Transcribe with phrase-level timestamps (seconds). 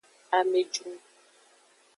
[0.37, 0.89] Amejru.